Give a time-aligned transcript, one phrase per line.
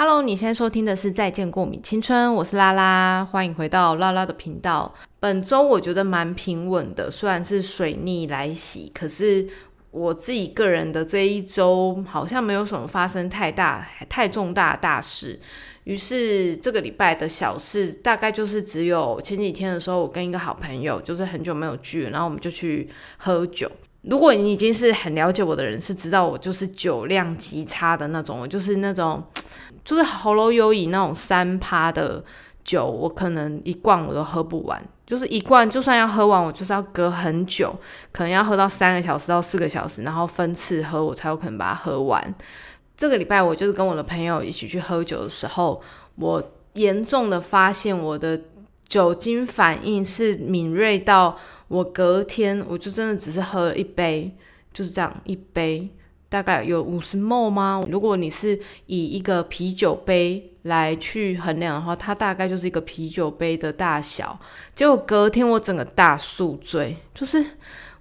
[0.00, 4.94] Hello，你现在收听的是《再见过敏青春》，我是拉拉，欢迎回到拉拉的频道。
[5.20, 9.46] 本周我觉得蛮平稳的，虽然是水逆来袭，可是
[9.90, 15.40] 我自己个人的这一周好像没有什么发生太大、太重大的大事。
[15.84, 23.70] 于是这个礼拜的小事，大概就是只有前几天的时候，我跟一个好朋友，就是很久没有聚，然后我们就去喝酒。
[24.02, 29.22] 如果你已经是很了解我的人，是知道我就是酒量极差的那种，我就是那种。
[29.84, 32.22] 就是喉咙有以那种三趴的
[32.62, 34.82] 酒，我可能一罐我都喝不完。
[35.08, 37.74] 就是一罐，就算要喝完，我就是要隔很久，
[38.12, 42.34] 可能要喝到三个小时到四个小时，然后分次喝，我才有可能把它喝完。
[42.94, 45.80] 这个礼拜我就是跟我的朋友一起去喝酒的时候，
[46.16, 48.38] 我严重的发现我的
[48.86, 54.36] 酒精反应是敏锐到我隔天我就真的只是喝了一杯，
[54.74, 55.88] 就是这样一杯。
[56.28, 57.84] 大概有五十 ml 吗？
[57.90, 64.38] 如果你是以一个啤酒杯来去衡量的话，它大概就是一个啤酒杯的大小。
[64.74, 67.44] 结果隔天我整个大宿醉，就是。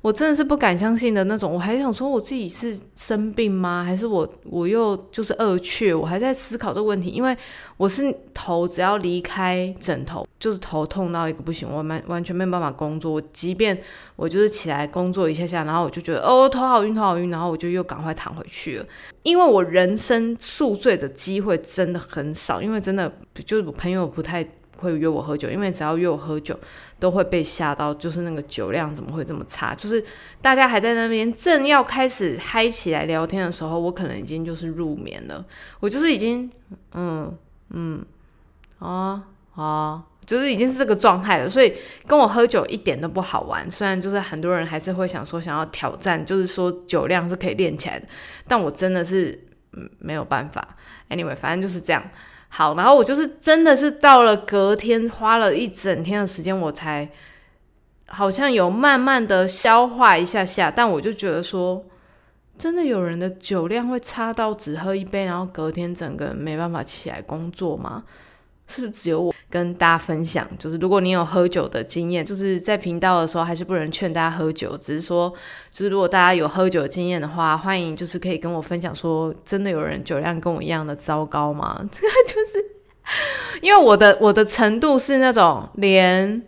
[0.08, 3.83] 我真的是不敢相信的那种，我还想说我自己是生病吗？
[3.83, 5.94] 还是我我又就是恶缺？
[5.94, 7.36] 我还在思考这个问题，因为
[7.75, 13.11] 我是头只要离开枕头，就是头痛到一个不行，我完完全没有办法工作。
[13.11, 13.78] 我即便
[14.16, 18.85] 我就是起来工作一下下，然后我就觉得哦头好晕，头好晕，然后我就又赶快躺回去了。
[19.23, 23.11] 因为我人生宿醉的机会真的很少，因为真的
[23.45, 24.47] 就是朋友不太。
[24.78, 26.58] 会约我喝酒，因为只要约我喝酒，
[27.00, 29.75] 都会被吓到，就是那个酒量怎么会这么差？
[29.75, 30.03] 就是
[30.42, 35.44] 大家还在那边正要开始嗨起来聊天的时候，我可能已经就是入眠了。
[35.79, 36.50] 我就是已经，
[36.94, 37.35] 嗯
[37.69, 38.06] 嗯，
[38.79, 39.24] 啊
[39.56, 41.50] 啊，就是已经是这个状态了。
[41.50, 41.73] 所以
[42.06, 43.69] 跟我喝酒一点都不好玩。
[43.69, 48.07] 虽然就是很多人还是会想说想要挑战，就是说酒量是可以练起来的，
[48.47, 50.75] 但我真的是嗯没有办法。
[51.09, 52.03] Anyway，反正就是这样。
[52.50, 57.08] 好，然后我就是真的是到了隔天，花了一整天的时间，我才
[58.08, 60.72] 好像有慢慢的消化一下下。
[60.72, 61.85] 但我就觉得说，
[62.58, 68.03] 真的有人的酒量会差到只喝一杯，然后隔天整个人没办法起来工作吗？
[68.67, 70.47] 是不是只有我跟大家分享？
[70.59, 75.33] 就是如果你有喝酒的经验，就是在频道的时候还是不能劝大家喝酒，只是说，
[75.72, 81.79] 就是如果大家有喝酒经验的话，欢迎就是可以跟我分享说，真的有人酒量跟我一样的糟糕吗？
[81.91, 82.63] 这个就是
[83.61, 86.44] 因为我的我的程度是那种连。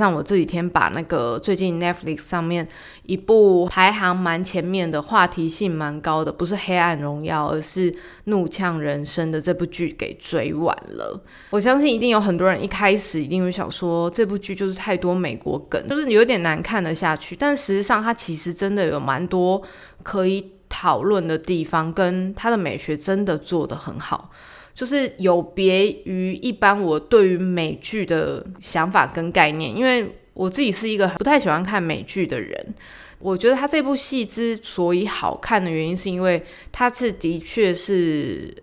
[0.00, 2.66] 像我这几天把那个最近 Netflix 上面
[3.02, 7.92] 一部排行蛮前面的话题性蛮高的，不是《黑暗荣耀》，而是
[8.24, 11.22] 《怒呛人生》的这部剧给追完了。
[11.50, 17.36] 我相信一定有很多人一开始一定会想说，这部剧就是太多美国梗，就是有点难看得下去。
[17.36, 19.60] 但实际上，它其实真的有蛮多
[20.02, 24.30] 可以讨论的地方，跟它的美学真的做得很好。
[24.74, 32.74] 就是有别于一般我对于美剧的想法跟概念，因为我自己是一个不太喜欢看美剧的人。
[33.18, 36.42] 我觉得他这部戏之所以好看的原因，是因为
[36.72, 38.54] 他是的确是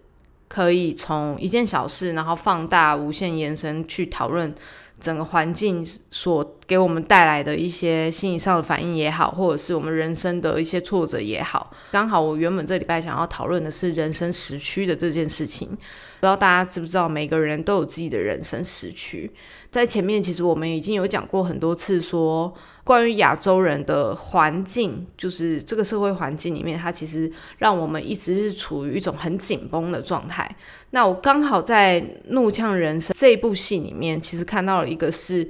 [0.48, 4.52] 可以从一件小事，然后放大、无限延伸去讨论
[5.00, 11.72] 整个环境所给我们带来的一些心理上的反应也好，或者是我们人生的一些挫折也好。
[11.92, 15.78] 刚好我原本这礼拜想要讨论的是人生时区的这件事情。
[16.20, 19.32] 不知道大家知不知道，每个人都有自己的人生时区。
[19.70, 22.52] 在前面，其实我们已经有讲过很多次，说
[22.84, 30.50] 关于亚洲人的环境，就是这个社会环境里面，它其实让我们一直是处于一种很紧绷的状态。
[30.92, 35.48] 那我刚好在《怒呛人生》这部戏里面，其实看到了一个是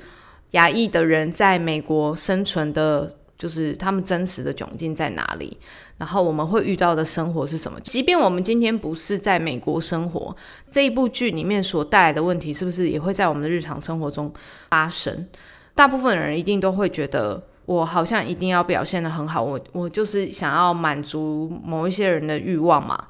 [0.52, 5.58] 亚裔的人在美国生存的，就是他们真实的窘境在哪里。
[5.98, 7.80] 然后我们会遇到的生活是什么？
[7.82, 10.36] 即便我们今天不是在美国生活，
[10.72, 14.32] 这一部剧里面所带来的问题，是不是也会在我们的日常生活中
[14.70, 15.28] 发生？
[15.74, 23.08] 大部分人一定都会觉得，我好像一定要表现的很好，我我就是想要满足某一些人的欲望嘛。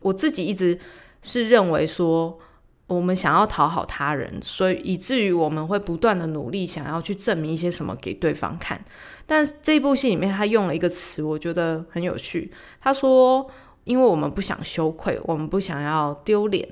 [0.00, 0.78] 我自己一直
[1.22, 2.38] 是认为说。
[2.86, 8.78] 我们想要讨好他人，所以以至于我们会不断的努力，想要去证明一些什么给对方看。
[9.26, 12.52] 但这部戏里面，他用了一个词，我觉得很有趣。
[12.82, 13.50] 他说
[13.84, 16.68] ：“因为我们不想羞愧，我们不想要丢脸，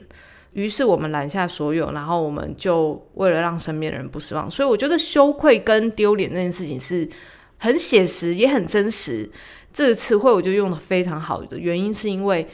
[0.53, 4.51] 于是我们揽下所有，然后我们就为了让身边的人不失望。
[4.51, 7.09] 所以我觉得羞愧跟丢脸这件事情是
[7.57, 9.31] 很写实，也很真实。
[9.73, 12.47] 这个词汇我觉得用的非常好的原因是因为，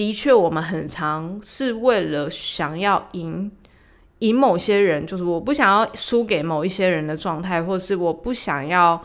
[0.00, 3.52] 的确我们很常是为了想要赢
[4.20, 8.98] 赢某些人，就是我不想要输给某一些人的状态，或是我不想要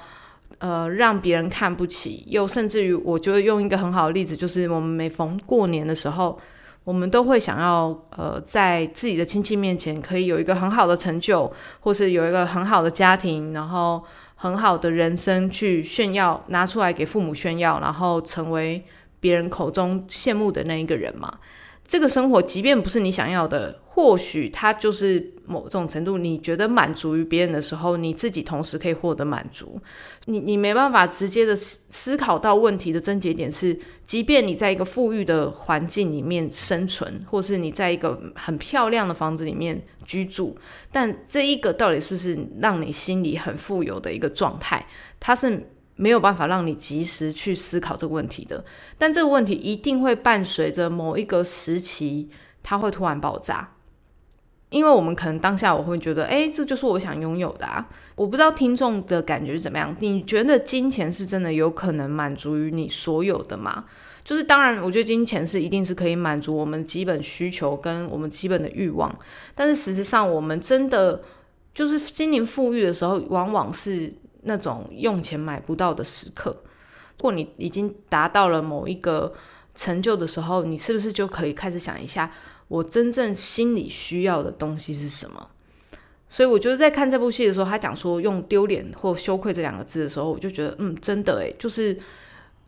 [0.59, 6.39] 呃让别人看不起，又甚至于我觉得用一个很好的例子，就是我们每逢过年的时候。
[6.85, 14.03] 我们都会想要，呃，在自己的亲戚面前可以有一个很好的成就，或是有一个很好的家庭，然后
[14.35, 18.85] 很好的人生去炫耀，拿出来给父母炫耀，然后成为
[19.25, 21.39] 别人口中羡慕的那一个人嘛。
[21.87, 29.79] 这个生活，即便不是你想要的，或许它就是某种程度你觉得满足于别人的时候，你自己同时可以获得满足。
[30.25, 40.57] 你你没办法直接的思思考到问题的症结点是，即便你在一个富裕的环境里面生存，或是你在一个很漂亮的房子里面居住，
[40.91, 44.85] 但这一个到底是不是让你心里很富有的一个状态，
[45.19, 45.69] 它是。
[45.95, 48.63] 没有办法让你及时去思考这个问题的，
[48.97, 52.29] 但这个问题一定会伴随着某一个时期，
[52.61, 53.71] 它会突然爆炸。
[54.71, 57.87] 因为我们可能当下我会觉得，哎，这就是我想拥有的啊！
[58.15, 59.95] 我不知道听众的感觉是怎么样？
[59.99, 63.85] 你觉得金钱是真的有可能满足于你所有的吗？
[64.25, 69.17] 就是当然，我觉得金钱是一定是可以满足我们基本需求跟我们基本的欲望，
[69.53, 71.21] 但是事实上，我们真的
[71.73, 74.13] 就是心灵富裕的时候，往往是。
[74.45, 76.51] 那种用钱买不到的时刻，
[77.17, 79.33] 如果你已经达到了某一个
[79.73, 82.31] 成就的时候，你是不是就可以开始想一下，
[82.67, 85.47] 我真正心里需要的东西是什么？
[86.29, 91.97] 所以我觉得在看这部戏的时候，他讲说用丢脸或羞愧这两个字的时候，我就觉得，嗯，真的诶，就是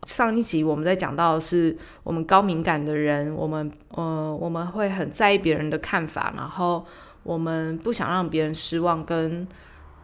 [0.06, 6.86] 上一集我们在讲到的是我们高敏感的人，我们呃我们会很在意别人的看法，然后
[7.24, 9.48] 我们不想让别人失望跟。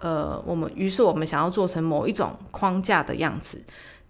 [0.03, 3.63] 呃，我们于是我们想要做成某一种框架的样子。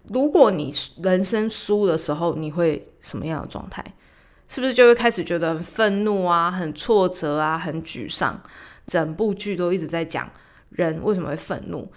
[0.08, 0.74] 如果你
[1.04, 3.84] 人生输的时候，你会什么样的状态？
[4.48, 8.42] 是不是就会开始觉得愤怒啊、很挫折啊、很沮丧？
[8.88, 10.28] 整部剧都一直在讲
[10.70, 11.88] 人为什么会愤怒。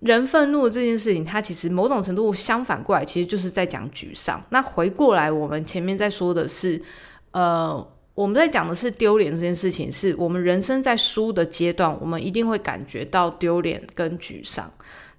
[0.00, 4.42] 人愤怒这件事情，它其实某种程度相反过来，其实就是在讲沮丧。
[4.50, 6.82] 那回过来，我们前面在说的是，
[7.30, 7.86] 呃。
[8.18, 14.68] 我们在讲的是丢脸这件事情，是我们人生在输的阶段，我们一定会感觉到丢脸跟沮丧。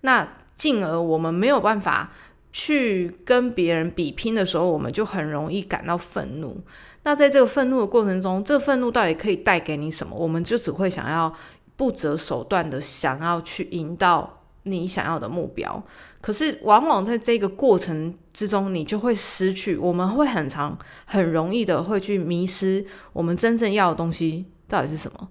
[0.02, 2.12] 那进而我们没有办法
[2.52, 6.62] 去跟别人比拼的时候，我们就很容易感到愤怒。
[7.04, 10.14] 那在这个愤怒的过程中，这愤怒到底可以带给你什么？
[10.14, 11.34] 我们就只会想要
[11.78, 14.39] 不择手段的想要去引导。
[14.70, 15.82] 你想要的目标，
[16.22, 19.76] 可是往往在这个过程之中，你就会失去。
[19.76, 25.30] 我们会很长、很容易的会去迷失我们真正要的东西到底是什么。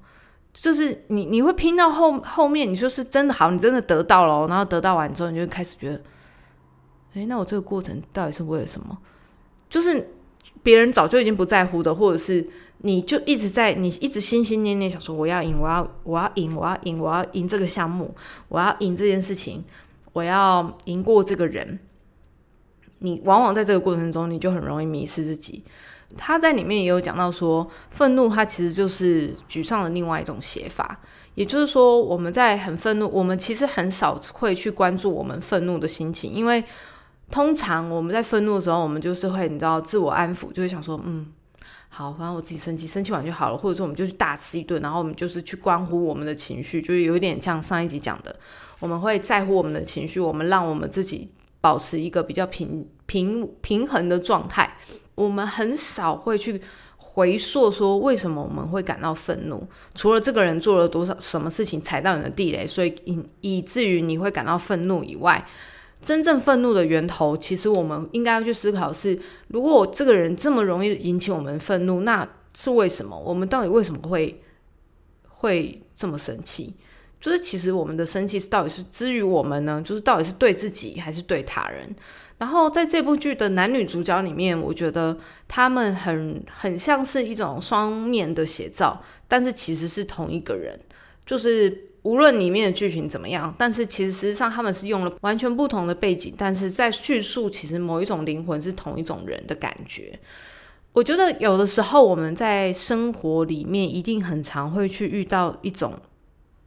[0.53, 6.03] 就是你，你会拼到后后面，你说是真的好，你真的得到了，然后得到完之后，你就开始觉得，
[7.15, 8.99] 诶，那我这个过程到底是为了什么？
[9.71, 10.11] 就是
[10.63, 12.47] 别人早就已经不在乎的，或者是。
[12.83, 18.15] 你就一直在，你一直心心念念想说我要赢，我要我要赢，我要赢，我要赢这个项目，
[18.49, 19.65] 我要赢这件事情，
[20.13, 21.81] 我要赢过这个人。
[23.01, 25.65] 你往往在这个过程中，你就很容易迷失自己。
[26.17, 31.01] 他在里面也有讲到说，愤怒它其实就是沮丧的另外一种写法。
[31.35, 36.65] 也就是说，我们在很愤怒，我们其实很少会去关注我们愤怒的心情，因为
[37.31, 41.27] 通常我们在愤怒的时候，我们就是会你知道自我安抚，就会想说，嗯。
[41.91, 48.35] 好，反正我自己生气，生气完就好了，或者说我们就去大吃一顿，然后我们就是去关乎我们的情绪，就是有点像上一集讲的，
[48.79, 51.29] 我们会在乎我们的情绪，我们让我们自己
[51.61, 54.77] 保持一个比较平平平衡的状态。
[55.15, 56.61] 我们很少会去
[56.99, 65.45] 回溯说为什么我们会感到愤怒，除了这个人做了多少什么事情踩到你的地雷，所以以以至于你会感到愤怒以外。
[66.01, 73.19] 真正愤怒的源头，其实我们应该要去思考：是如果我这个人这么容易引起我们愤怒，那是为什么？
[73.19, 74.41] 我们到底为什么会
[75.29, 76.75] 会这么生气？
[77.21, 79.83] 就是其实我们的生气到底是基于我们呢？
[79.85, 81.93] 就是到底是对自己还是对他人？
[82.39, 90.79] 然后在这部剧的男女主角里面，我觉得他们很很像是一种双面的写照，但是其实是同一个人，
[91.27, 91.88] 就是。
[92.03, 100.19] 无论里面的剧情怎么样，但是其实实际上他们是用了完全不同的背景，但是在叙述其实某一种灵魂是同一种人的感觉。
[100.93, 105.95] 我觉得有的时候我们在生活里面一定很常会去遇到一种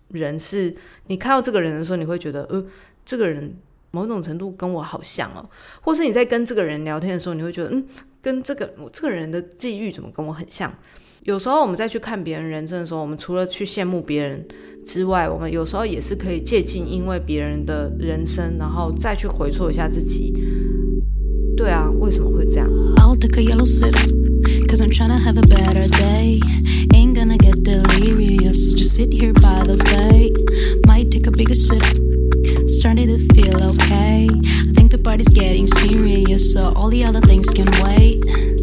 [0.10, 0.74] 人，是
[1.08, 2.64] 你看到这个人的时候，你会觉得呃，
[3.06, 3.58] 这个人
[3.90, 5.50] 某种程度跟我好像哦，
[5.82, 7.86] 或是你在跟这个人聊天的时候，你会觉得嗯，
[8.22, 10.74] 跟这个我这个人的际遇怎么跟我很像？
[11.24, 14.44] 有时候我们再去看别人人生的时候，我们除了去羡慕别人
[14.84, 20.34] 之外，我们有时候也是可以借鉴，因为别人的人生，然后再去回溯一下自己。
[21.56, 23.46] 对啊，为什么会这样？exactly
[38.34, 38.61] is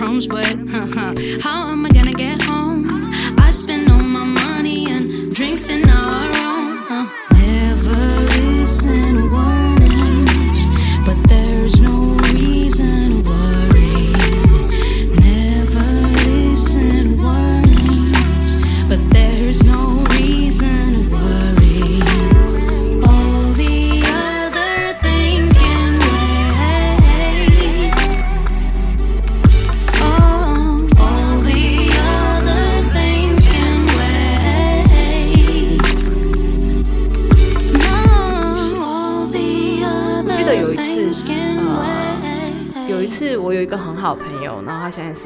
[0.00, 1.12] Problems, but uh-huh.
[1.42, 2.88] how am I gonna get home?
[3.36, 6.29] I spend all my money and drinks and now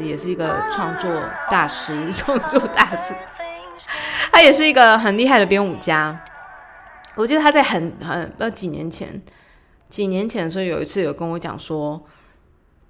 [0.02, 1.10] 也是一个创作
[1.50, 3.14] 大师，创作大师，
[4.32, 6.18] 他也是一个很厉害的编舞家。
[7.14, 9.22] 我记得他在很很不几年前，
[9.90, 12.02] 几年前的时候有一次有跟我讲说，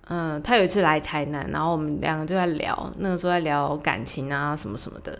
[0.07, 5.19] 嗯、他有一次来台南，然后我们两个就在聊，那个时候在聊感情啊什么什么的，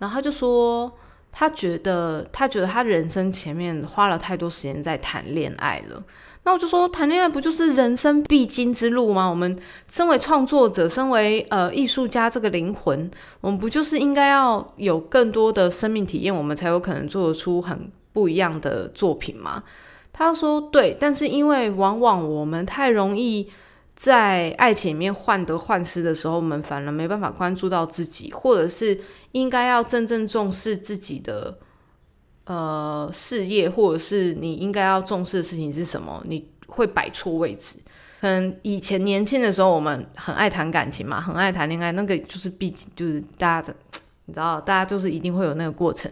[0.00, 0.92] 然后他就说。
[1.32, 6.00] 他觉得，他觉得他人生前面花了太多时间在谈恋爱了。
[6.44, 9.28] 那我就说，谈恋爱不就是人生必经之路吗？
[9.28, 9.56] 我们
[9.88, 13.10] 身为创作者，身为呃艺术家这个灵魂，
[13.40, 19.62] 我们不就是应该要有更多的生命体验，我们才有可能做出很不一样的作品吗？
[20.12, 23.48] 他说对，但是因为往往我们太容易
[23.94, 29.00] 在爱情里面患得患失的时候，我们反而没办法关注到自己，或者是
[29.32, 31.58] 应该要真正重视自己的
[32.44, 37.76] 呃事业，或者是你应该要重视的事情是什么，你会摆错位置。
[38.20, 43.74] 可能以前年轻的时候，我们很爱谈感情嘛，很爱谈恋爱，那个就是毕竟，就是大家的，
[44.26, 46.08] 你知道，大家就是一定会有那个过程，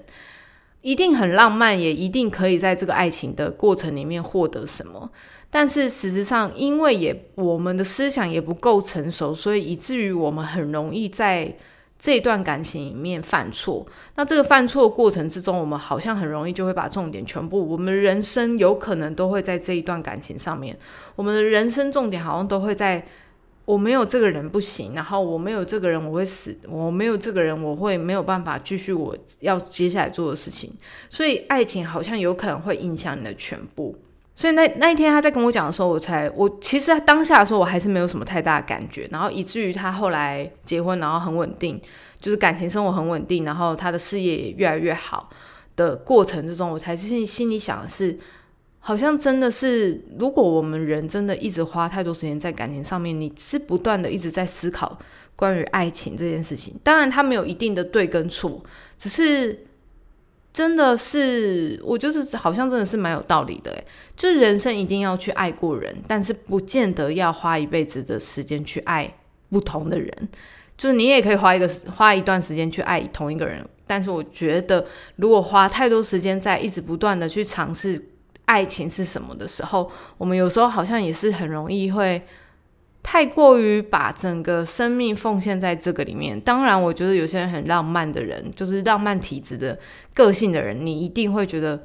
[0.80, 5.08] 一定很浪漫，也一定可以在这个爱情的过程里面获得什么。
[5.50, 11.56] 但是事实上，因为也我们的思想也不够成熟，所以以至于我们很容易在
[12.00, 13.86] 这段感情里面犯错。
[14.16, 20.76] 那这个犯错过程之中，我们好像很容易就会把重点全部，我们人生有可能都会在这一段感情上面。
[21.14, 23.06] 我们的人生重点好像都会在
[23.66, 30.72] 我没有这个人不行，然后我没有这个人我会死，我没有这个人我会没有办法继续我要接下来做的事情。
[31.10, 33.94] 所以爱情好像有可能会影响你的全部。
[34.34, 41.78] 所以那那一天他在跟我讲的时候，我才我其实当下的时候我还是没有什么太大的感觉，然后以至于他后来结婚，然后很稳定，
[42.20, 45.28] 就是感情生活很稳定，然后他的事业也越来越好
[45.76, 48.18] 的过程之中，我才心心里想的是，
[48.78, 54.98] 好像真的是，如果我们人真的一直花太多时间在感情上面，你是不断的一直在思考
[55.36, 56.74] 关于爱情这件事情。
[56.82, 58.62] 当然，它没有一定的对跟错，
[58.98, 59.66] 只是
[60.52, 63.84] 真的是，我就是好像真的是蛮有道理的诶，
[64.16, 69.12] 就人生一定要去爱过人，但是不见得要花一辈子的时间去爱
[69.48, 70.28] 不同的人。
[70.76, 74.84] 就是你也可以花一个花一段时间去爱同一个人，但是我觉得
[75.16, 78.02] 如果花太多时间在一直不断的去尝试
[78.46, 82.20] 爱情是什么的时候，我们有时候好像也是很容易会
[83.02, 86.40] 太过于把整个生命奉献在这个里面。
[86.40, 89.78] 当然，我觉得有些人很浪漫的人，就是浪漫体质的
[90.14, 91.82] 个性的人，你一定会觉得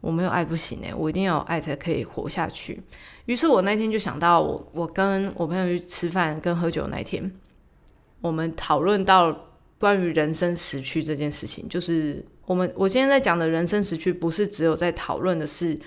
[0.00, 2.82] 我没有爱不行诶，我一定要有爱才可以活下去。
[3.26, 7.30] 于是我那天就想到我，我跟我朋友去吃饭跟喝酒那天，
[8.20, 15.78] 我们讨论到关于人生时区这件事情，就是我们我今天在讲的人生时区，不是只有在讨论的是，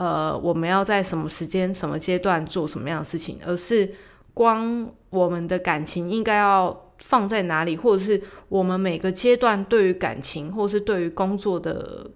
[0.00, 3.86] 呃，我们要在什么时间、什么阶段做什么样的事情，而是
[4.32, 12.10] 光我们的感情应该要放在哪里，或者是我们每个阶段对于感情，或是对于工作的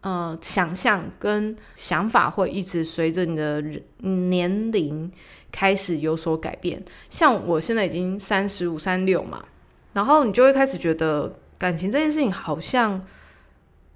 [0.00, 3.62] 呃想象跟想法会一直随着你的
[3.98, 5.08] 年龄
[5.52, 6.84] 开始有所改变。
[7.08, 9.44] 像我现在已经三十五、三六嘛，
[9.92, 13.06] 然后你就会开始觉得感情这件事情好像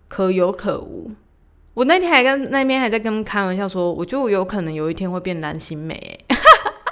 [0.06, 1.10] 可有可无。
[1.74, 5.96] 我那天还跟那边还在跟他们开玩笑说，我就有可能有一天会变蓝心湄，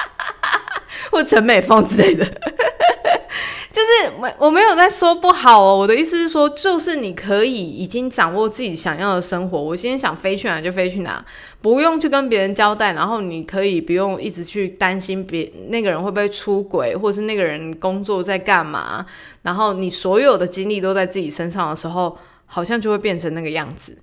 [1.10, 2.24] 或陈美凤之类的。
[3.72, 9.62] 就是我我没有在说不好哦，我的意思是说，就是你可以已经掌握自己想要的生活。
[9.62, 11.24] 我今天想飞去哪就飞去哪，
[11.60, 19.06] 不用去跟别人交代，然后你可以不用一直去担心别那个人会不会出轨，或是那个人工作在干嘛，
[19.42, 23.96] 然后你所有的精力都在自己身上的时候，好像就会变成那个样子。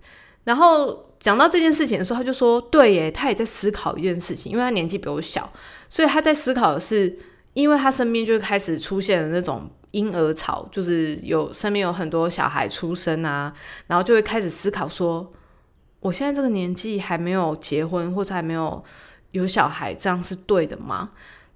[0.48, 5.52] 然后讲到这件事情的时候，他就说：“对耶，他也在思考一件事情，因为他年纪比我小，
[5.90, 7.20] 所以他在思考的是。”
[7.58, 13.52] 因为他身边就开始出现了那种婴儿潮，就是有身边有很多小孩出生啊，
[13.88, 15.34] 然后就会开始思考说，
[16.00, 18.84] 我现在这个年纪还没有结婚或者还没有
[19.32, 21.10] 有小孩，这样是对的吗？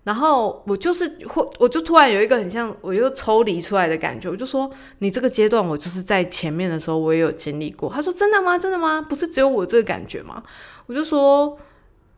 [0.03, 7.89] 然后我就是会，我就突然有一个很像我又抽离出来的感觉，我就说，你这个阶段我就是在前面的时候我也有经历过。
[7.89, 8.57] 他说真的吗？
[8.57, 9.01] 真的吗？
[9.01, 10.41] 不是只有我这个感觉吗？
[10.87, 11.57] 我就说，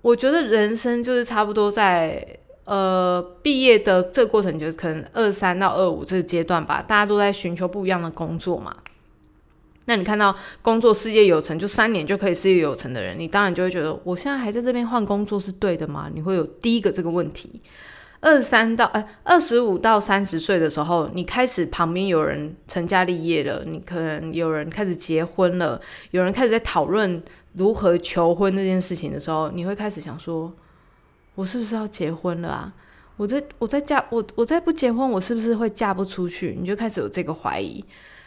[0.02, 2.40] 我觉得人生就是差不多在。
[2.66, 8.74] 呃，毕业的这个过程就是可能二三到二五这个阶段吧，大家都在寻求不一样的工作嘛。
[9.86, 16.10] 那你看到工作事业有成，就三年就可以事业有成的人，你当然就会觉得，我现在还在这边换工作是对的吗？
[16.14, 17.62] 你会有第一个这个问题。
[18.22, 27.22] 二三到哎，二十五到三十岁的时候，你开始旁边有人成家立业了，你可能有人开始结婚了，有人开始在讨论
[27.54, 30.54] 如何求婚这件事情的时候，你会开始想说。
[31.36, 32.72] 我是不是要结婚了啊？
[33.18, 36.56] 我在我在嫁我我再不结婚，我是不是会嫁不出去？
[36.56, 37.84] 你就开始有这个怀疑。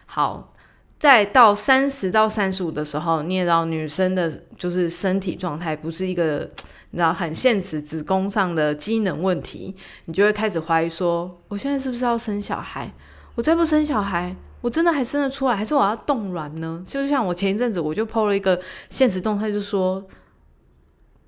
[0.07, 0.53] 好，
[0.99, 6.49] 再到三十到三十五的时候，你也知道女生的就是身体状态不是一个
[6.91, 9.75] 你知道很现实，子宫上的机能问题，
[10.07, 12.92] 你就会开始怀疑说，我现在是不是要生小孩？
[13.35, 16.83] 我再不生小孩，我真的还生得出来，还是我要冻卵呢？
[16.87, 20.07] 就像我前一阵子我就 PO 了一个现实动态，就说。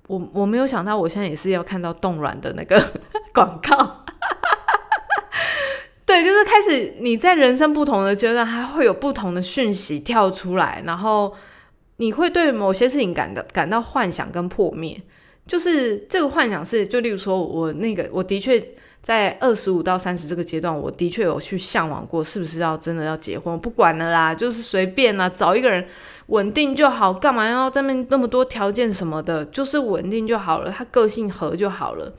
[0.07, 2.83] 我我没有想到，我现在也是要看到冻卵的那个
[3.31, 3.98] 广告。
[6.19, 11.33] 对，就是开始你在人生不同的阶段，还会有不同的讯息跳出来，然后
[11.97, 15.01] 你会对某些事情感到感到幻想跟破灭。
[15.47, 18.63] 就是这个幻想是，就例如说我那个，我的确。
[19.01, 23.57] 在二十五到三十这个阶段，我的确有去向往过，是不是要真的要结婚？
[23.57, 25.87] 不管了啦，就是随便啦，找一个人
[26.27, 29.45] 稳定就好，干嘛要这边那么多条件什么的？
[29.45, 32.11] 就是稳定就好了，他个性合就好了，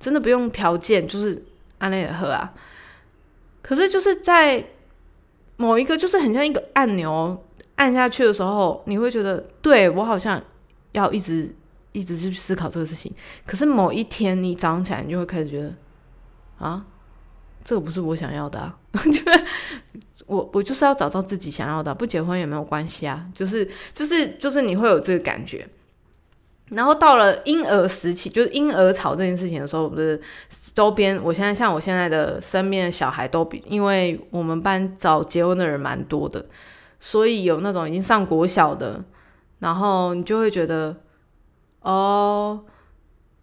[0.00, 1.44] 真的不用条件，就是
[1.76, 2.50] 安内的合啊。
[3.62, 4.64] 可是就是在
[5.56, 7.42] 某一个，就是很像一个按钮
[7.76, 10.42] 按下去的时候，你会觉得，对我好像
[10.92, 11.54] 要一直
[11.92, 13.12] 一直去思考这个事情。
[13.46, 15.72] 可是某一天你早上起来，你就会开始觉得。
[16.58, 16.84] 啊，
[17.64, 18.78] 这个不是我想要的啊！
[18.92, 19.44] 就是
[20.26, 23.26] 我，我就是要找到自己想要的，不结婚也没有关系啊。
[23.34, 25.68] 就是就是就是你会有这个感觉。
[26.72, 30.20] 然后到了婴儿时期，就是婴儿潮这件事情的时候，不是
[30.74, 36.44] 周边，我现在像我现在的身边的小孩都比，因为我们班早结婚的人蛮多的，
[36.98, 39.04] 所以有那种已经上国小的，
[39.60, 40.96] 然后你就会觉得，
[41.80, 42.64] 哦。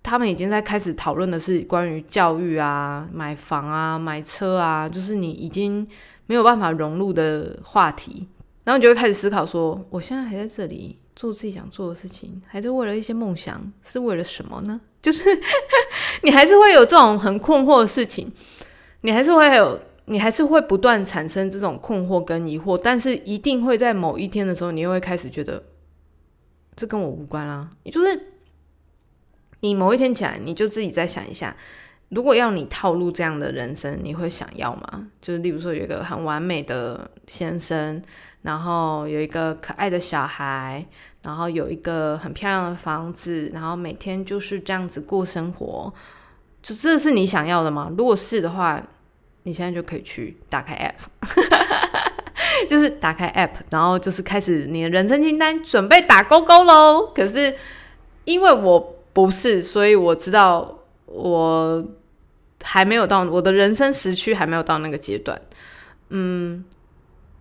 [0.01, 5.85] 他们已经在开始讨论的是关于教育啊、买房啊、买车啊，就是你已经
[6.25, 8.25] 没有办法融入的话题，
[8.63, 14.79] 然后你就会开始思考说：我现在还在这里做自己想做的事情，还是为了一些梦想，是为了什么呢？
[15.03, 15.23] 就是
[16.23, 18.31] 你还是会有这种很困惑的事情，
[19.01, 25.61] 你还是会有，你还是会不断产生这种困惑跟疑惑，但是一定会在某一天的时候，你又会开始觉得
[26.77, 28.27] 这跟我无关啦，也就是。
[29.61, 31.53] 你某一天起来，你就自己再想一下，
[32.09, 35.07] 如果要你套路这样的人生，你会想要吗？
[35.21, 38.01] 就是例如说，有一个很完美的先生，
[38.41, 40.85] 然后有一个可爱的小孩，
[41.21, 45.93] 然后有一个很漂亮的房子，然后每天就是这样子过生活，
[46.61, 47.91] 就这是你想要的吗？
[47.97, 48.81] 如果是的话，
[49.43, 57.11] 你现在就可以去打开 app，就是打开 app，然后就是开始你的人生清单，准备打勾勾喽。
[57.13, 57.55] 可是
[58.25, 58.95] 因为我。
[59.11, 61.83] 不是，所以我知道我
[62.63, 65.39] 还没有到我的人生时区，还没有到那个阶段。
[66.09, 66.63] 嗯，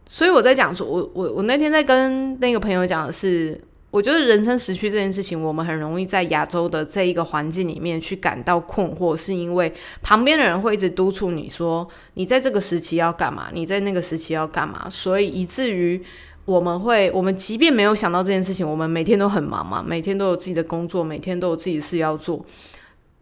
[0.09, 3.59] 所以我在讲说，我我我那天在跟那个朋友讲的是，
[3.91, 16.01] 我觉得人生时区这件事情，我们很容易在亚洲的这一个环境里面去感到困惑，是因为旁边的人会一直督促你说，你在这个时期要干嘛，你在那个时期要干嘛，所以以至于
[16.45, 22.45] 我们会，我们即便没有想到这件事情，我们每天都很忙嘛，每天都有自己的工作，每天都有自己的事要做，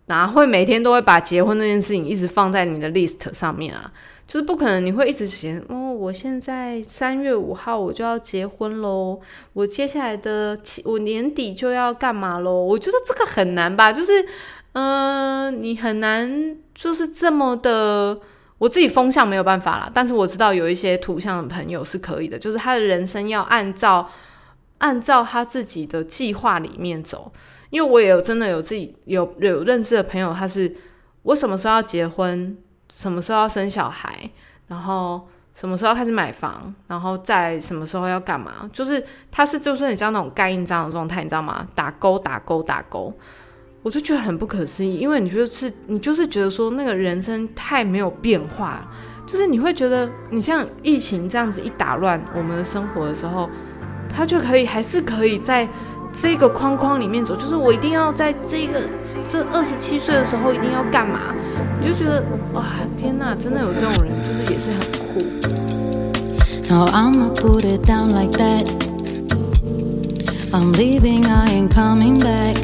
[0.06, 3.92] 哪会每天都会把结婚这件事情一直放在你的 list 上面啊？
[4.26, 9.20] 就是不可能，你会一直写哦，我现在三月五号我就要结婚喽，
[9.52, 12.60] 我接下来的我年底就要干嘛喽？
[12.64, 14.26] 我觉得这个很难吧，就是，
[14.72, 18.18] 嗯，你很难就是这么的。
[18.58, 24.08] 我自己风向没有办法啦，但是我知道有一些图像的朋友是可以的，就是他的人生要按照
[24.78, 27.30] 按照他自己的计划里面走。
[27.70, 30.74] 因为我也有真的有自己有有认识的朋友，他是
[31.22, 32.56] 我什么时候要结婚，
[32.94, 34.30] 什么时候要生小孩，
[34.68, 41.66] 然后什么时候开始买房，然后在什么时候要干嘛，就是他是就是很像那种盖印章的状态，你知道吗？
[41.74, 43.12] 打勾打勾打勾。
[43.82, 48.84] 我就觉得很不可思议，因为你就是你就是觉得说那个人生太没有变化，
[49.24, 53.48] 就是你会觉得你像疫情这样子一打乱我们的生活的时候，
[54.12, 55.68] 他就可以还是可以在
[56.18, 58.80] 这个框框里面走，就是我一定要在这个
[59.26, 61.34] 这二十七岁的时候一定要干嘛？
[61.78, 62.22] 你就觉得
[62.54, 62.64] 哇
[62.96, 65.20] 天哪，真的有这种人，就是也是很酷。
[66.68, 68.66] Now I'ma put it down like that.
[70.52, 72.56] I'm leaving, I ain't coming back.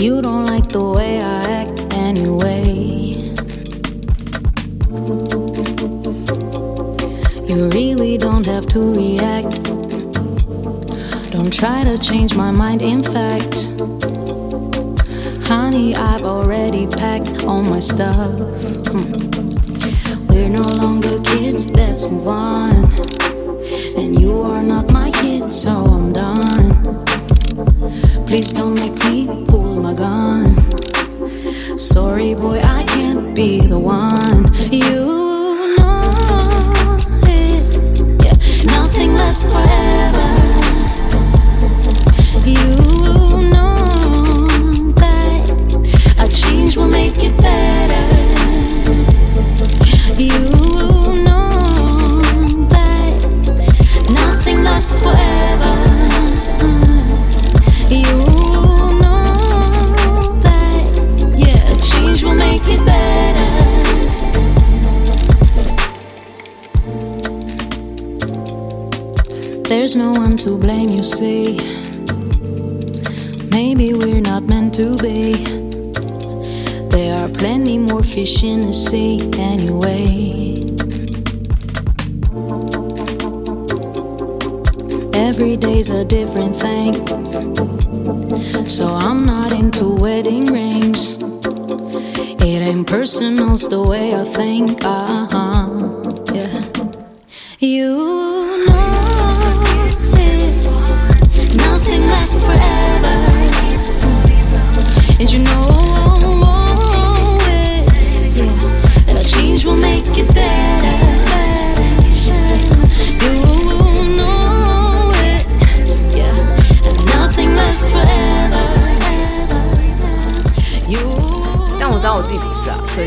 [0.00, 3.14] You don't like the way I act anyway.
[7.46, 9.71] You really don't have to react.
[11.32, 13.72] Don't try to change my mind, in fact.
[15.48, 18.38] Honey, I've already packed all my stuff.
[18.92, 20.26] Hmm.
[20.28, 22.84] We're no longer kids, let's move on.
[23.96, 27.02] And you are not my kid, so I'm done.
[28.26, 30.54] Please don't make me pull my gun.
[31.78, 34.52] Sorry, boy, I can't be the one.
[34.70, 37.64] You know it.
[38.22, 39.91] Yeah, nothing lasts forever.
[69.72, 71.91] There's no one to blame, you see.
[73.52, 75.34] Maybe we're not meant to be.
[76.88, 80.54] There are plenty more fish in the sea anyway.
[85.12, 86.94] Every day's a different thing.
[88.66, 91.18] So I'm not into wedding rings.
[92.40, 94.82] It ain't personal's the way I think.
[94.82, 95.71] Uh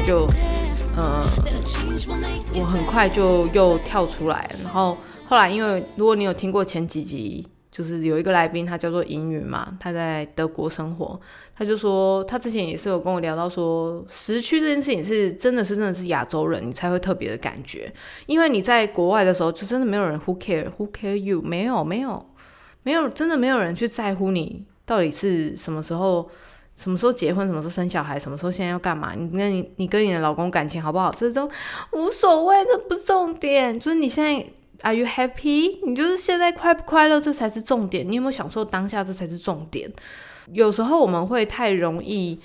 [0.02, 0.28] 就，
[0.96, 1.24] 呃，
[2.56, 7.46] 我很快就又跳出来，然后后来因为如果你有听过前几集。
[7.76, 11.20] 就是有一个来宾，他叫做银云嘛，他在德国生活，
[11.54, 17.94] 他就说他之前也是有跟我聊到说，时区这件事情是真的是真的是亚洲人你才会特别的感觉，
[18.28, 22.26] 因为你在国外的时候就真的没有人 who care who care you 没有没有
[22.84, 26.30] 没有真的没有人去在乎你到底是什么时候
[26.76, 31.50] 什么时候结婚什么时候生小孩什么时候现在要干嘛你跟你你跟你的老公感情好不好这都
[31.92, 34.46] 无所谓这不重点就是你现在。
[34.82, 35.80] Are you happy？
[35.88, 38.08] 你就是现在快不快乐，这才是重点。
[38.08, 39.90] 你有没有享受当下，这才是重点。
[40.52, 42.38] 有时候我们会太容易，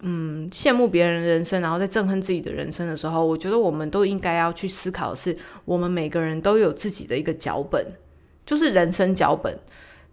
[0.00, 7.86] 嗯，羡慕别人的人生，然后再憎恨自己的人生的时候，我觉得我们都应该要去思考的是，我们每个人都有自己的一个脚本，
[8.44, 9.56] 就是人生脚本。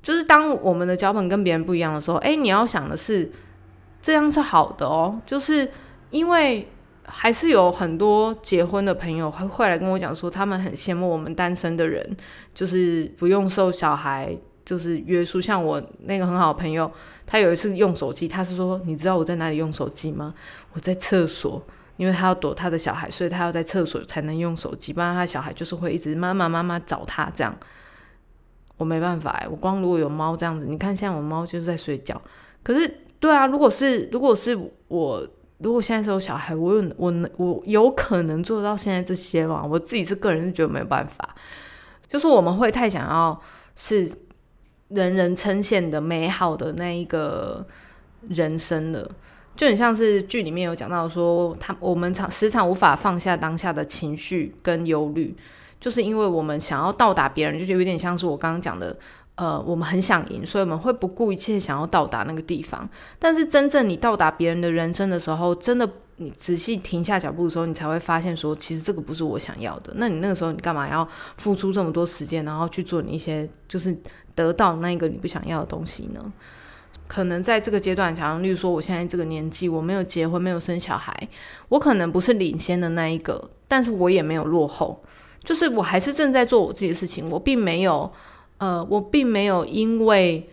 [0.03, 3.31] 就是当我们的脚本跟别人不一样的时候，哎，你要想的是，
[4.01, 5.71] 这样是好的哦，就是
[6.09, 6.67] 因为。
[7.13, 12.15] 还是有很多结婚的朋友会会来跟我讲说，他们很羡慕我们单身的人，
[12.53, 14.33] 就是不用受小孩
[14.63, 15.41] 就是约束。
[15.41, 16.89] 像我那个很好的朋友，
[17.25, 20.33] 他有一次用手机，他是说：“你知道我在哪里用手机吗？
[20.71, 21.61] 我在厕所，
[21.97, 27.53] 因为他要躲他的小孩，所以他要在厕所才能用手机，不然他小孩就是会一直妈妈妈妈找他这样。”
[28.81, 32.19] 我没办法，我光如果有猫这样子，你看现在我猫就是在睡觉。
[32.63, 35.27] 可是，对啊，如果是如果是我。
[35.63, 39.63] 如果现在是有小孩，我有我我有可能做到现在这些吗？
[39.63, 41.35] 我自己是个人是觉得没有办法，
[42.07, 43.39] 就是我们会太想要
[43.75, 44.09] 是
[44.87, 47.63] 人人称羡的美好的那一个
[48.27, 49.07] 人生了，
[49.55, 55.37] 就很像是剧里面有讲到说，他我们常时常无法放下当下的情绪跟忧虑，
[55.81, 58.95] 就是因为我们想要到达别人，就是有点像是我刚刚讲的。
[59.35, 62.87] 呃，我们很想赢，所以我们会不顾一切想要到达那个地方。
[63.17, 69.93] 但是真正你到达别人的人生的时候，真的你仔细停下脚步的时候，你才会发现说，其实这个不是我想要的。
[69.95, 73.97] 那你那个时候，你干嘛要付出这么多时间，然后去做你一些就是
[74.35, 76.21] 得到那个你不想要的东西呢？
[77.07, 81.27] 可能在这个阶段，像例如说，我现在这个年纪，我没有结婚，没有生小孩，
[81.69, 85.01] 我可能不是领先的那一个，但是我也没有落后，
[85.43, 88.11] 就是我还是正在做我自己的事情，我并没有。
[88.57, 90.47] 呃，我并没有因为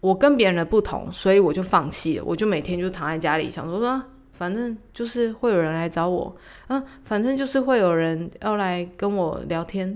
[0.00, 2.24] 我跟别人的不同，所以我就放弃了。
[2.24, 6.34] 我就每天就躺在家里，想说说，反正就是会有人来找我，
[6.68, 9.94] 嗯，反正就是会有人要来跟我聊天。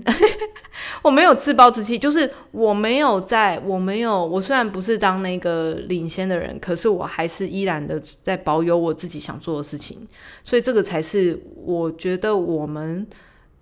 [1.01, 10.07] 我没有自暴自弃，就是我没有在，我没有，我虽然不是当那个领先的人，可是我还是依然的在保有我自己想做的事情。
[10.43, 13.07] 所以这个才是我觉得我们。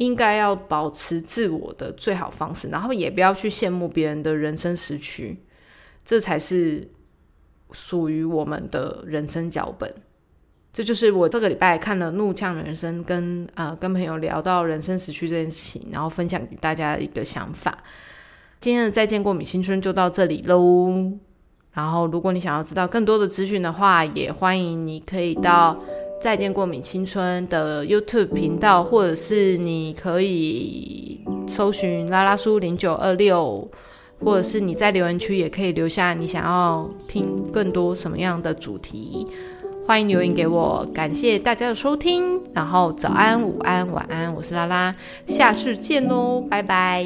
[0.02, 5.38] 应该要保持自我的最好方式，然后也不要去羡慕别人的人生时区，
[6.04, 6.90] 这才是
[7.72, 9.94] 属于我们的人生脚本。
[10.74, 17.78] 这就是我这个礼拜看了《怒呛人生》，跟呃跟朋友聊到人生时区这件事情，然后分享给大家的一个想法。
[18.60, 21.12] 今天的再见过米青春就到这里喽。
[21.74, 25.78] 然后如果你想要知道更多的资讯的话，也欢迎你可以到。
[26.22, 33.68] 再见过敏青春的 YouTube 频道，或者是你可以搜寻拉拉叔零九二六，
[34.24, 39.26] 或者是你在留言区也可以留下你想要听更多什么样的主题，
[39.88, 40.88] 欢迎留言给我。
[40.94, 47.04] 感谢大家的收听，然后早安、午安、晚安，我是拉拉，下次见喽，拜拜。